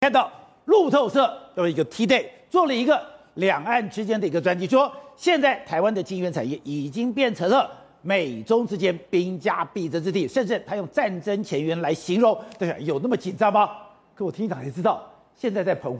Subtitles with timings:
[0.00, 0.30] 看到
[0.66, 3.04] 路透社有一个 T-Day 做了一个
[3.34, 7.68] 两岸之间的一个专辑，说现在台湾的晶圆产业已经变成了
[8.02, 12.38] 美中之间兵家必争之地，甚至他用战争前缘来形容。
[12.56, 13.70] 对，有那么紧张吗？
[14.14, 15.98] 可我听一讲才知道，现在在澎湖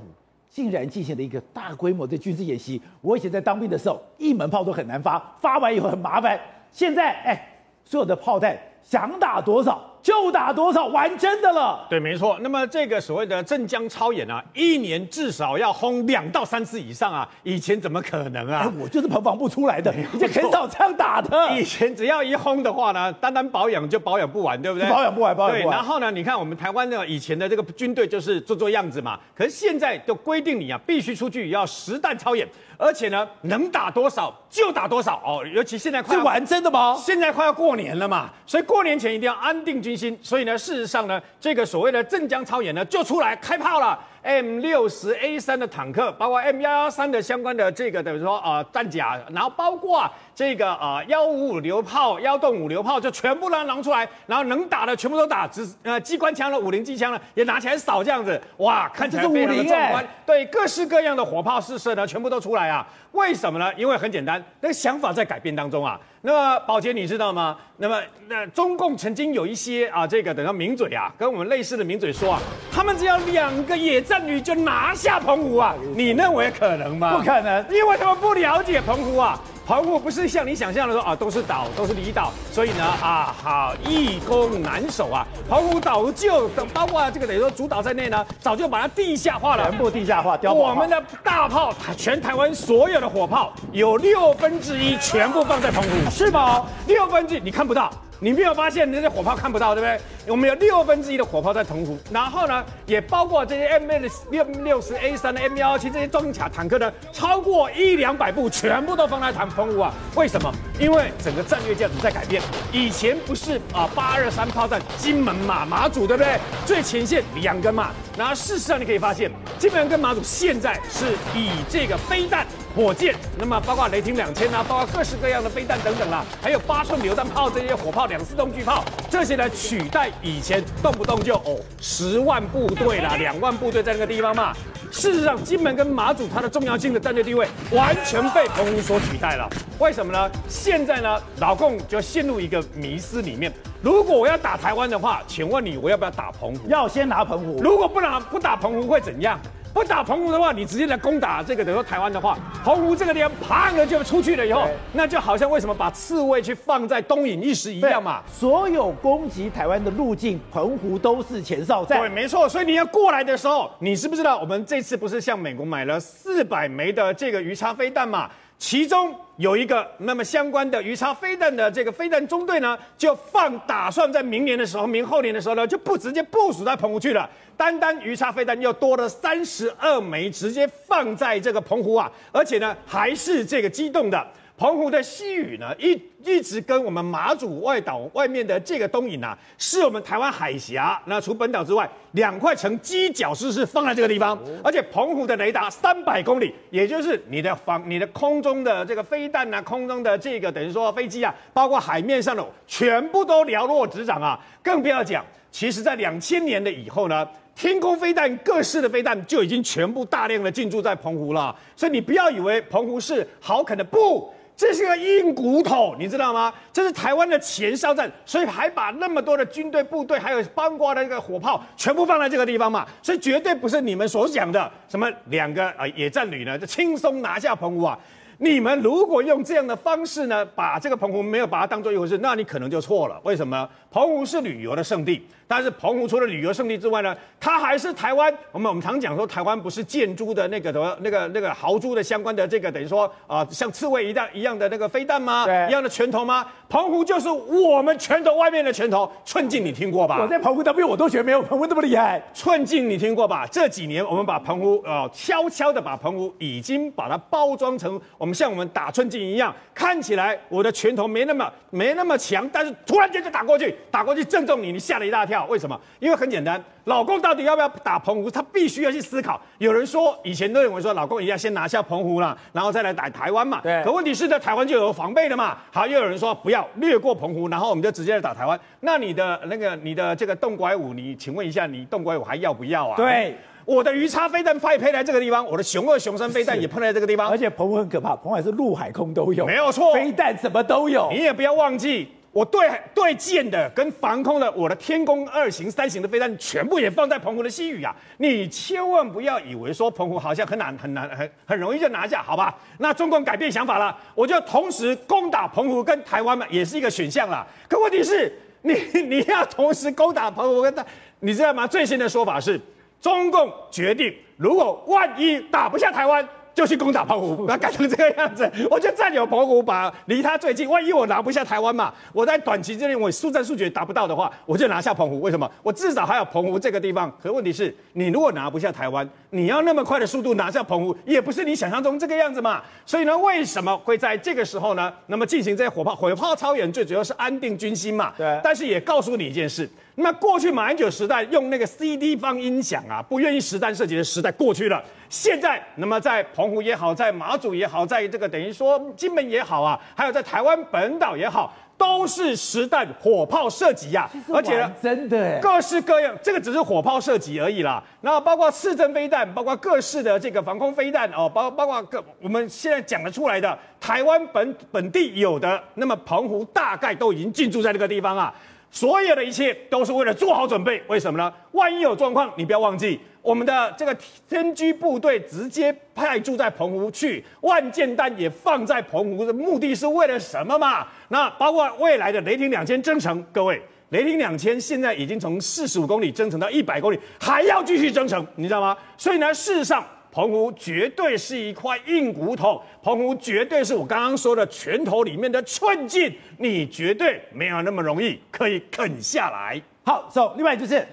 [0.48, 2.80] 竟然进行了一个大规模的军事演习。
[3.00, 6.38] 我以前在当兵的时候，一门炮都很难发，发完以后很麻烦。
[6.70, 9.87] 现在哎，所有的炮弹想打多少？
[10.02, 11.86] 就打多少，玩真的了。
[11.90, 12.38] 对，没错。
[12.40, 17.28] 那么这个所谓的镇江超演啊，一年至少要轰两到三次以上啊。
[17.42, 18.62] 以前怎么可能啊？
[18.64, 21.58] 哎、我就是澎防不出来的，以前很少这样打的。
[21.58, 24.88] 以前只要一轰的话呢，单单保养就保养不完，对不对？
[24.88, 25.74] 保养不完，保养不完。
[25.74, 29.18] 对，然后呢，你看我们台湾的以前的这个军队就是做做样子嘛。
[29.34, 32.46] 可是现在就规定你啊，必须出去要实弹操演，
[32.78, 35.44] 而且呢，能打多少就打多少哦。
[35.52, 36.96] 尤其现在快要是玩真的吗？
[36.96, 40.16] 现在快要过年了嘛，所以过年前一定要安定军心。
[40.22, 43.98] 所以呢，事实上呢，这个所谓的镇江操演呢，就出来开炮了。
[44.28, 60.04] M 六十 A 三的坦克，包括 M 幺幺三的相关的这个等于说啊战甲，然后包括啊这个啊幺五五榴炮、幺洞五榴炮，就全部都拿出来，然后能打的全部都打，只呃机关枪的五零机枪呢也拿起来扫这样子，哇，看起来非常的壮观。
[60.04, 62.86] 欸、对，各式各样的火炮试射呢，全部都出来啊。
[63.12, 63.72] 为什么呢？
[63.78, 65.98] 因为很简单，那个想法在改变当中啊。
[66.20, 67.56] 那么宝杰你知道吗？
[67.78, 77.16] 那么那中共曾经有一些啊这个等到名嘴啊，跟我们类似的名嘴说啊，他们只要两个野战旅就拿下澎湖啊，你认为可能吗？
[77.16, 79.40] 不可能，因为他们不了解澎湖啊。
[79.66, 85.26] 澎湖不是像你想象的说啊，都是岛，都是离岛，所以呢啊，好易攻难守啊。
[85.46, 90.38] 澎湖岛就等包括这个等于说主岛在内呢，早就把它地下化了，全部地下化。
[90.44, 96.64] 我们的大炮，全台湾所有的火炮有六分之一全部放在澎湖，是吗？
[96.86, 97.90] 六分之一你看不到。
[98.20, 100.00] 你没有发现那些火炮看不到，对不对？
[100.32, 103.88] 我们有六分之一的火炮在澎湖，然后呢，也包括这些 M
[104.30, 109.94] 六六十 A 三的 M 幺幺七这些装甲坦克呢，超过一两百部，全部都放在澎澎湖啊。
[110.14, 110.52] 为什么？
[110.78, 112.42] 因为整个战略价值在改变。
[112.72, 116.38] 以前不是啊，八二三炮战金门马，马祖对不对？
[116.66, 117.90] 最前线两根嘛。
[118.16, 122.46] 然后事实上你可以发现，金门跟马祖现在是以这个飞弹。
[122.74, 134.52] 火箭，那么包括雷霆两千啊，包括各式各样的飞弹等等啦，还有八寸榴弹炮这些火炮、两四栋巨炮，这些来取代以前动不动就哦十万部队啦、两万部队在那个地方嘛。
[134.90, 139.48] 事实上，金门跟马祖它的重要性的战略地位完全被澎湖所取代了。
[139.78, 140.30] 为什么呢？
[140.48, 143.52] 现在呢，老共就陷入一个迷思里面。
[143.80, 146.68] 如果我要打台湾的话，请问你我要不要打澎湖？
[146.68, 147.60] 要先拿澎湖。
[147.62, 149.38] 如果不拿不打澎湖会怎样？
[149.72, 158.20] 不打澎湖的话，你直接来攻打这个等于说台湾的话，澎湖这个地方啪的就出去了以后，那就好像为什么把刺猬去放在东引一时一样嘛。
[158.26, 162.00] 所有攻击台湾的路径，澎湖都是前哨站。
[162.00, 162.48] 对，没错。
[162.48, 168.28] 所以你要过来的时候，你知不知道我们这次不是向美国买了四百枚的这个鱼叉飞弹嘛？
[168.58, 177.28] 其中有一个那么相关的鱼叉飞弹的这个飞弹中队呢，就放打算在明年的时候、明后年的时候呢，就不直接部署在澎湖去了。
[177.56, 184.26] 单单鱼叉飞弹又多了三十二枚，直接放在这个澎湖啊，而且呢还是这个机动的。
[184.58, 185.92] 澎湖的西屿呢，一
[186.24, 191.00] 一直跟我们马祖外岛外面的这个东引啊，是我们台湾海峡。
[191.06, 194.36] 那除本岛之外，两块呈犄角式是放在这个地方。
[194.64, 204.36] 而且澎湖的雷达三百公里，也就是你的防、你的空中的这个飞弹啊，空中的这个等于说飞机啊，包括海面上的，全部都寥落指掌啊。
[204.60, 211.54] 更不要讲，其实在两千年的以后呢，天空飞弹各式的飞弹就已经全部大量的进驻在澎湖了。
[211.76, 214.34] 所以你不要以为澎湖是好啃的，不。
[214.58, 216.52] 这是个硬骨头，你知道吗？
[216.72, 222.84] 这是台湾的前哨站，所以还把那么多的军队部队，还有包括的那个火炮，全部放在这个地方嘛。
[223.00, 227.96] 所以绝对不是你们所讲的什么两个啊野战旅呢，就轻松拿下澎湖啊。
[228.40, 233.20] 你们如果用这样的方式呢，把这个澎湖没有把它当做一回事，那你可能就错了。
[233.24, 233.68] 为什么？
[233.90, 238.32] 澎湖是旅游的胜地，但是澎湖除了旅游胜地之外呢，它还是台湾。
[238.52, 245.44] 我们我们常讲说，台湾不是建筑的那个什么那个那个豪猪的相关的这个等于说啊、呃，像刺猬一样一样的那个飞弹吗？
[245.68, 246.46] 一样的拳头吗？
[246.68, 250.18] 澎湖就是我们拳头外面的拳头，寸劲你听过吧？
[250.20, 252.22] 我在澎湖当兵，我都觉得没有澎湖那么厉害。
[252.34, 253.46] 寸劲你听过吧？
[253.50, 258.34] 这几年我们把澎湖啊、呃，悄悄的把澎湖已经把它包装成我们。
[258.34, 265.46] 像我们打寸劲一样，看起来我的拳头没那么没那么强，但是突然间就打过去，打过去正中你，你吓了一大跳。
[265.46, 265.80] 为什么？
[265.98, 266.62] 因为很简单。
[266.84, 268.30] 老公到底要不要打澎湖？
[268.30, 269.38] 他必须要去思考。
[269.58, 273.60] 有人说，以前都认为说，老公一定要先拿下澎湖了，然后再来打台湾嘛。
[273.62, 273.82] 对。
[273.82, 275.58] 可问题是在台湾就有防备的嘛。
[275.72, 278.58] 好，又有人说不要略过澎湖，然后我们就直接来打台湾。
[278.80, 282.96] 那你的那个你的这个动拐五，你请问一下，你动拐五还要不要啊？
[282.96, 283.34] 对。
[283.64, 291.10] 我的鱼叉飞弹派配在这个地方，我的熊二熊三飞弹也碰在这个地方，而且澎湖很可怕，澎湖还是陆海空都有，没有错，飞弹什么都有。
[291.12, 292.08] 你也不要忘记。
[292.30, 297.94] 我对对舰的跟防空的，我的天宫二型、三型的飞弹全部也放在澎湖的西屿啊！
[298.18, 302.54] 你千万不要以为说澎湖好像很难、很难、很很容易就拿下，好吧？
[302.78, 307.46] 那中共改变想法了，我就同时攻打澎湖跟台湾嘛，也是一个选项啦。
[307.68, 308.32] 可问题是，
[308.62, 308.74] 你
[309.08, 310.84] 你要同时攻打澎湖跟台，
[311.20, 311.66] 你知道吗？
[311.66, 312.60] 最新的说法是，
[313.00, 316.28] 中共决定，如果万一打不下台湾。
[316.58, 320.68] 就去攻打澎湖，把它改成这个样子， 我就占有澎湖，把离它最近。
[320.68, 325.20] 万一我拿不下台湾嘛，我在短期之内我速战速决达不到的话，我就拿下澎湖。
[325.20, 325.48] 为什么？
[325.62, 327.08] 我至少还有澎湖这个地方。
[327.22, 332.60] 可问题是，你如果拿不下台湾，你要那么快的速度拿下澎湖，也不是你想象中这个样子嘛。
[332.84, 334.92] 所以呢，为什么会在这个时候呢？
[335.06, 338.12] 那么进行这些火炮火炮超远，最主要是安定军心嘛。
[338.18, 338.40] 对。
[338.42, 339.70] 但是也告诉你一件事。
[340.00, 344.82] 那过去马英九时代用那个 CD 放音响啊，不愿意实弹射击的时代过去了。
[345.08, 354.08] 现在，那么在澎湖也好，在马祖也好，在这个等于说金门也好啊，还有在台湾本岛也好，都是实弹火炮射击呀。
[354.32, 357.82] 而且呢，真的各式各样，这个只是火炮射击而已啦。
[358.02, 368.34] 然后包括刺针飞弹，包括各式的这个防空飞弹哦，包包括各我们现在讲得出来的台湾本本地有的，那么澎湖大概都已经进驻在这个地方啊。
[368.70, 371.32] 所有的一切都是为了做好准备，为什么呢？
[371.52, 373.96] 万一有状况，你不要忘记，我们的这个
[374.28, 380.86] 天駒部队直接派驻在澎湖去，万箭弹也放在澎湖的目的是为了什么嘛？
[381.08, 388.76] 那包括未来的雷霆两千征程，各位，雷霆两千现在已经从四十五公里增程到一百公里，还要继续增程，你知道吗？
[388.96, 389.84] 所以呢，事实上。
[390.10, 399.60] 澎湖绝对是一块硬骨头，澎湖绝对是我刚刚说的拳头里面的寸劲，你绝对没有那么容易可以啃下来。
[399.84, 400.34] 好，走、so,。
[400.36, 400.86] 另外就是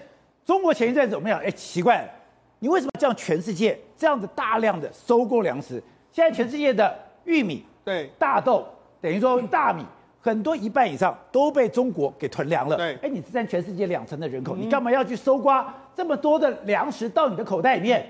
[0.45, 2.09] 中国前一阵子我们讲，哎，奇怪了，
[2.59, 3.15] 你为什么这样？
[3.15, 8.67] 全世界这样子大量的收购粮食，现在全世界的玉米、对大豆，
[9.01, 9.83] 等于说大米，
[10.21, 12.75] 很多一半以上都被中国给囤粮了。
[12.75, 18.05] 对，哎，你是占全世界两成的人口，你干嘛要去搜刮这么多的粮食到你的口袋里面？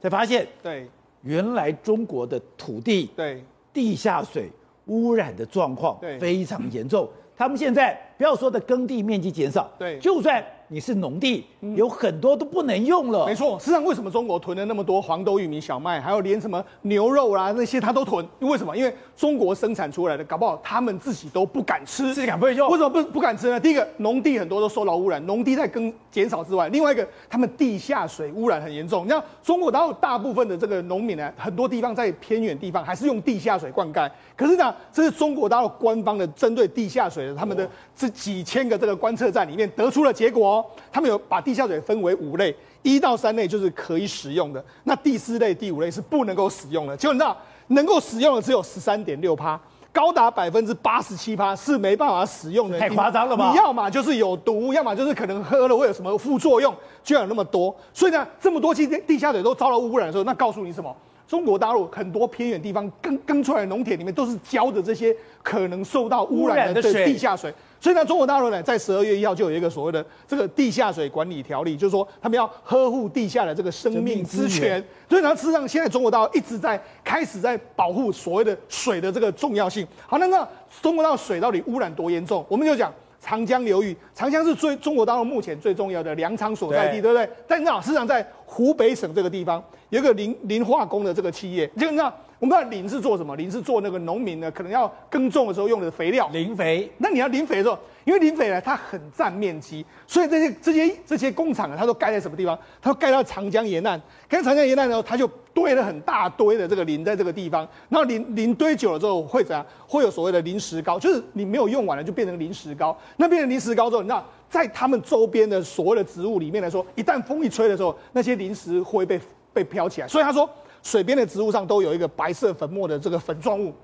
[0.00, 0.88] 才发现，对，
[1.22, 3.42] 原来中国的土地、对
[3.72, 4.50] 地下水
[4.86, 7.08] 污染的状况非常严重。
[7.36, 10.44] 他们现在不要说的耕地面积减少，对，就算。
[10.72, 11.44] 你是农地，
[11.74, 13.26] 有很多都不能用了。
[13.26, 18.24] 没错，实际上为什么中国囤了那么多黄豆、玉米、小麦，还有连什么牛肉啊那些他都囤？
[18.38, 18.76] 为什么？
[18.76, 22.70] 因为中国生产出来的，搞不好他们自己都不敢吃，自己敢不会用。
[22.70, 23.58] 为什么不不敢吃呢？
[23.58, 29.04] 第一个，农地很多都受到污染，农地在耕减少之外，另外一个，他们地下水污染很严重。
[29.04, 34.08] 你像中国大陆大部分的这个农民呢，很多地方在偏远地方还是用地下水灌溉。
[34.36, 40.59] 可是呢，这是中国大陆官方的针对地下水的他们的这几千个这个观测站里面得出了结果。
[40.92, 46.96] 他们有把地下水分为五类，一到三类就是可以使用的，那第四类、第五类是不能够使用的。
[46.96, 47.36] 结果你知道，
[47.68, 49.60] 能够使用的只有十三点六趴，
[49.92, 52.78] 高达百分之八十七趴是没办法使用的。
[52.78, 53.50] 太夸张了吧？
[53.50, 56.74] 你要么就是有毒，要么就是可能喝了会有什么副作用，
[57.04, 57.74] 居然有那么多。
[57.92, 60.94] 所以呢，这么多地地下水都遭到污染的时候，那告诉你什么？
[61.28, 65.14] 中国大陆很多偏远地方耕耕出来的农田里面都是浇的这些
[65.44, 67.54] 可能受到污染的地下水。
[67.80, 74.84] 所以呢，中国大陆呢，在十二月一号就有一个所谓的这个地下水管理条例，就是说他们要呵护地下的这个生命之泉。
[75.08, 79.86] 所以呢，事实上现在中国大陆一直在开始在保护所谓的水的这个重要性。
[80.06, 80.46] 好，那那
[80.82, 82.44] 中国大陆水到底污染多严重？
[82.48, 87.36] 我们就讲长江流域，长江是最中国大陆目前最重要的粮仓所在地，对，对不对？
[87.48, 92.12] 但那事实上在湖北省这个地方，有一个磷磷化工的这个企业，就那。
[92.40, 93.36] 我们知道磷是做什么？
[93.36, 96.26] 磷是做那个农民呢，可能要耕种的时候用的肥料。
[96.32, 96.90] 磷肥。
[96.96, 102.58] 那你要磷肥的时候，因为磷肥呢，它很占面积，所以这些这些这些工厂呢，它都盖在什么地方？
[102.80, 104.00] 它都盖到长江沿岸。
[104.26, 107.68] 盖长江沿岸呢，它就堆了很大堆的这个磷在这个地方。
[107.90, 109.64] 然后磷磷堆久了之后会怎样？
[109.86, 112.96] 会有所谓的磷石膏，就是你没有用完了就变成磷石膏。
[113.18, 119.20] 那变成磷石膏之后，你知道在他们周边的所谓的植物里面来说，一旦风一吹的时候，那些磷石会被
[119.52, 120.08] 被飘起来。
[120.08, 120.48] 所以他说。
[120.82, 123.74] 水边的植物上都有一个白色粉末的这个粉状物，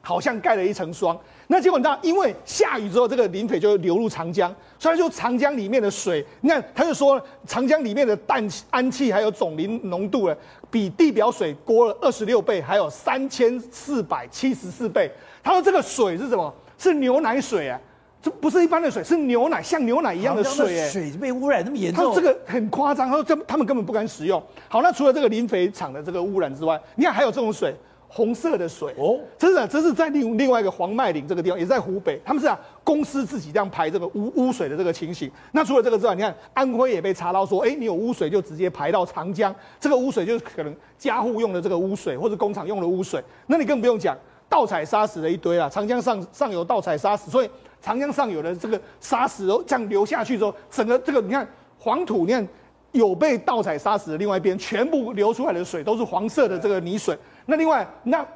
[0.00, 1.18] 好像盖了一层霜。
[1.46, 10.36] 那结果你知道，因为下雨之后，这个磷肥就流入长江，所以说长江里面的水，你看他就说，长江里面的氮氨气还有总磷浓度呢，
[10.70, 15.10] 比地表水多了二十六倍，还有三千四百七十四倍。
[15.42, 16.52] 他说这个水是什么？
[16.78, 17.78] 是牛奶水啊。
[18.22, 20.88] 这不是一般的水，是牛奶，像牛奶一样的水，欸。
[20.90, 23.08] 水被污染那么严重，他这个很夸张。
[23.08, 24.42] 他说这他们根本不敢使用。
[24.68, 27.74] 好，那除了这个磷肥厂的这个污染之外，你看还有这种水，
[28.08, 35.30] 红色的水哦，真的这是在另另外一个黄麦岭这个地方，也在湖北，他们是啊公司自己这样排这个污污水的这个情形。
[35.52, 44.14] 那除了这个之外，你看安徽也被查到说，哎，你有污水就直接排到长江，这个污水就是可能家户用的这个污水或者工厂用的污水，那你更不用讲
[44.48, 47.48] 盗采砂石的一堆啊，长江上上游盗采砂石，所以
[47.80, 52.46] 长江上游的这个沙石哦这样流下去之后，整个这个你看黄土，你看。
[52.92, 57.16] 有被盗采沙石的另外一边，全部流出来的水都是黄色的这个泥水。
[57.46, 58.26] 那另外，那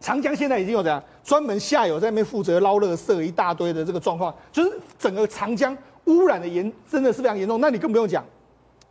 [0.00, 5.74] 长江现在已经有怎样专门下游在那边负责捞垃圾一大堆的这个状况，就是整个长江
[6.04, 7.58] 污染的严真的是非常严重。
[7.58, 8.22] 那你更不用讲，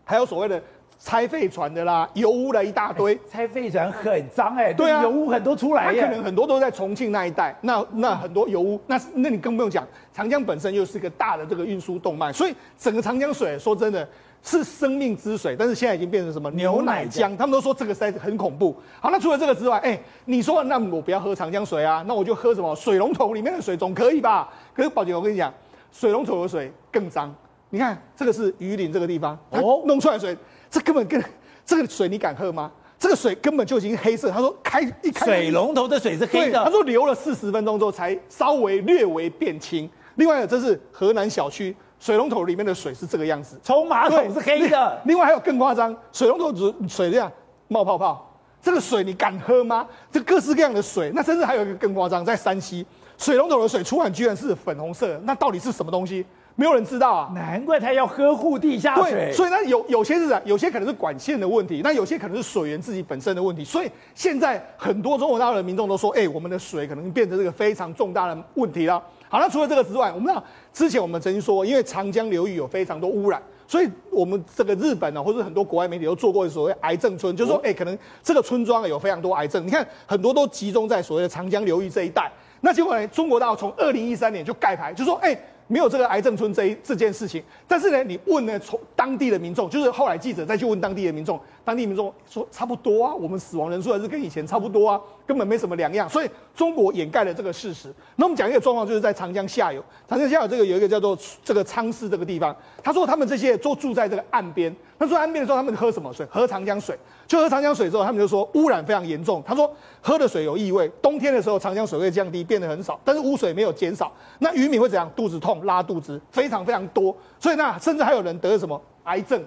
[0.03, 0.59] 还有所谓的
[0.97, 3.13] 拆废船的啦，油污了一大堆。
[3.13, 7.55] 欸、拆废船很脏哎、欸，对啊，油污很多出来，可能很多都在重庆那一带。
[7.61, 14.07] 那那很多油污，那那你更不用讲，长江本身又是一个大的这个运输动脉，所以整个长江水说真的。
[14.47, 17.35] 是生命之水，但是现在已经变成什么牛奶江？
[17.35, 18.75] 他们都说这个实在是很恐怖。
[19.01, 22.05] 好，那除了这个之外，哎、欸，你说那我不要喝长江水啊？
[22.07, 24.47] 那我就喝什么水龙头里面的水总可以吧？
[24.71, 25.51] 可是宝姐，我跟你讲，
[25.91, 27.33] 水龙头的水更脏。
[27.71, 30.37] 你看这个是榆林这个地方，哦，弄出来的水，
[30.75, 31.23] 这根本跟
[31.65, 32.69] 这个水你敢喝吗？
[32.99, 34.29] 这个水根本就已经黑色。
[34.29, 36.61] 他说开一开水龙头的水是黑的。
[36.65, 39.89] 他说流了四十分钟之后才稍微略微变清。
[40.15, 41.73] 另外，这是河南小区。
[41.97, 45.01] 水龙头里面的水是这个样子，冲马桶是黑的。
[45.05, 46.53] 另外还有更夸张，水龙头
[46.89, 47.31] 水这样
[47.69, 49.87] 冒泡泡，这个水你敢喝吗？
[50.11, 52.85] 这各式各样的水，那甚至还有一个更夸张，在山西，
[53.17, 56.25] 水龙头的水出来居然是粉红色的，那到底是什么东西？
[56.55, 57.31] 没有人知道啊。
[57.33, 59.11] 难怪他要呵护地下水。
[59.11, 63.63] 对，所以那，有有些是有些可能是管线的问题，那有些可能是水源自己本身的问题。
[63.63, 69.01] 所以现在很多中国大陆的民众都说，哎、欸，我们的水可能变成这个非常重大的问题了。
[69.27, 82.31] 好，那除了这个之外，我们知道之前我们曾经说，因为长江流域有非常多污染，所以我们这个日本呢，或者很多国外媒体都做过所谓癌症村，就是说，哎，可能这个村庄有非常多癌症，你看很多都集中在所谓的长江流域这一带。
[82.61, 85.37] 那结果呢，中国大陆从二零一三年就盖牌，就说，哎。
[85.67, 97.91] 没有这个癌症村这一这件事情，但是呢，你问呢，从当地的民众，就是后来记者再去问当地的民众，当地民众说差不多啊，我们死亡人数还是跟以前差不多啊，根本没什么两样，所以中国掩盖了这个事实。
[98.15, 106.25] 那我们讲一个状况，就是在长江下游，长江下游这个有一个叫做这个苍市这个地方，他说他们这些都住在这个岸边，那住在岸边的时候，他们喝什么水？
[106.29, 106.97] 喝长江水。
[107.27, 109.43] 就喝长江水之后，他们就说污染非常严重。
[109.45, 114.11] 他说喝的水有异味，冬天的时候长江水会降低，变得很少，但是污水没有减少。
[114.39, 115.11] 那渔民会怎样？
[115.15, 117.15] 肚子痛、拉肚子，非常非常多。
[117.39, 119.43] 所以那甚至还有人得了什么癌症。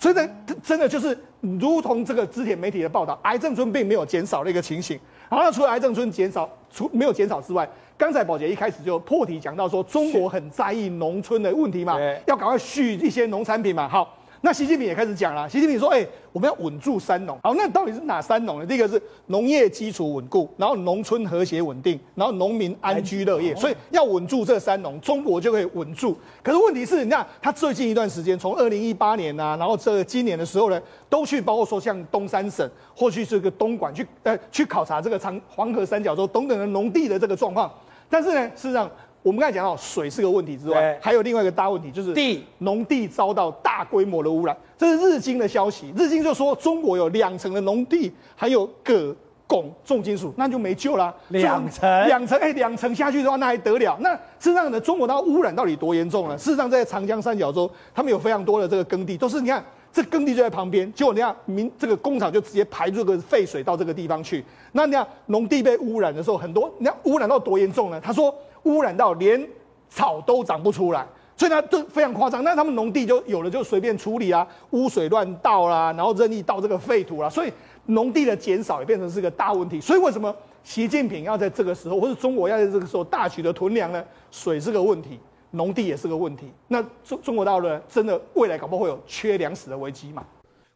[0.00, 0.28] 所以呢，
[0.62, 4.98] 真的就是如同这个之前媒体的报道，癌症村并没有减少的一个情形。
[5.28, 13.86] 然后除了癌症村减少，除没有减少之外，刚才宝杰一开始就破题讲到说，中国很在意农村的问题嘛，要赶快续一些农产品嘛。
[13.88, 14.14] 好。
[14.40, 17.36] 那习近平也开始讲了，习近平说：“哎、欸，我们要稳住三农。
[17.42, 18.66] 好，那到底是哪三农呢？
[18.66, 23.52] 第一个是农业基础稳固，然后农村和谐稳定，然后农民安居乐业。
[23.56, 26.16] 所以要稳住这三农，中国就可以稳住。
[26.40, 37.68] 可是问题是，你看他最近一段时间，从二零一八年呐、啊，然后这个今年的时候呢，都去包括说像东三省或去这个东莞去呃去考察这个长黄河三角洲等等的农地的这个状况。
[38.08, 38.88] 但是呢，事实上。”
[39.22, 44.56] 我们刚才讲到水是个问题之外，还有另外一个大问题，就是地农地遭到大规模的污染。
[44.76, 49.14] 这是日经的消息，日经就说中国有两成的农地还有铬、
[49.48, 51.12] 汞重金属，那就没救了。
[51.28, 53.98] 两成，两成，哎，两成下去的话，那还得了？
[54.00, 56.38] 那事实上呢，中国它污染到底多严重呢？
[56.38, 64.44] 事实上，在长江三角洲，他们有非常多的这个耕地，都是你看，这耕地就在旁边，结果你看民这个工厂就直接排这个废水到这个地方去。
[64.72, 68.00] 那你看农地被污染的时候，很多你看污染到多严重呢？
[68.00, 68.32] 他说。
[68.68, 69.48] 污染到连
[69.88, 72.44] 草都长不出来，所以呢，这非常夸张。
[72.44, 77.52] 那他们农地就有了，就随便处理啊，污水乱倒啦，然后任意倒这个废土啦，所以
[77.86, 79.80] 农地的减少也变成是个大问题。
[79.80, 84.04] 所以为什么习近平要在这个时候，或者中国要在这个时候大举的囤粮呢？
[84.30, 85.18] 水是个问题，
[85.52, 86.52] 农地也是个问题。
[86.68, 90.22] 那中中国大陆呢，真的未来搞不好会有缺粮食的危机嘛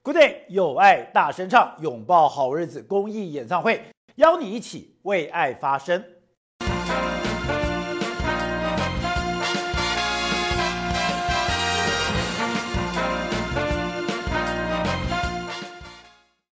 [0.02, 3.82] ？Good day，有爱大声唱，拥抱好日子公益演唱会，
[4.14, 6.02] 邀你一起为爱发声。